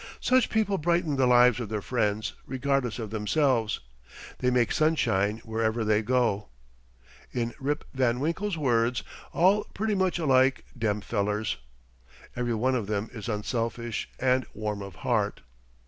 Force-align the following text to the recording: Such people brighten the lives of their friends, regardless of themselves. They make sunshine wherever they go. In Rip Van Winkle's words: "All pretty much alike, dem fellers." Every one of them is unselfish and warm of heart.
Such 0.19 0.49
people 0.49 0.79
brighten 0.79 1.15
the 1.15 1.27
lives 1.27 1.59
of 1.59 1.69
their 1.69 1.79
friends, 1.83 2.33
regardless 2.47 2.97
of 2.97 3.11
themselves. 3.11 3.81
They 4.39 4.49
make 4.49 4.71
sunshine 4.71 5.43
wherever 5.45 5.85
they 5.85 6.01
go. 6.01 6.47
In 7.33 7.53
Rip 7.59 7.83
Van 7.93 8.19
Winkle's 8.19 8.57
words: 8.57 9.03
"All 9.31 9.63
pretty 9.75 9.93
much 9.93 10.17
alike, 10.17 10.65
dem 10.75 11.01
fellers." 11.01 11.57
Every 12.35 12.55
one 12.55 12.73
of 12.73 12.87
them 12.87 13.11
is 13.13 13.29
unselfish 13.29 14.09
and 14.17 14.43
warm 14.55 14.81
of 14.81 14.95
heart. 15.05 15.41